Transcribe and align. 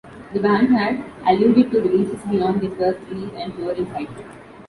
The 0.33 0.39
band 0.39 0.75
had 0.75 1.03
alluded 1.27 1.69
to 1.69 1.79
releases 1.79 2.23
beyond 2.23 2.59
their 2.59 2.71
first 2.71 3.07
release 3.11 3.35
and 3.35 3.55
touring 3.55 3.85
cycle. 3.85 4.25